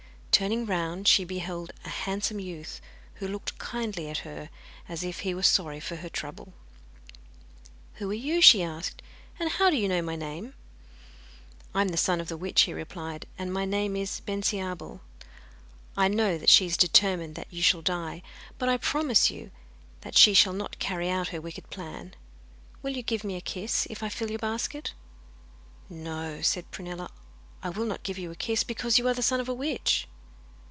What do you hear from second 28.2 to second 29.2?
a kiss, because you are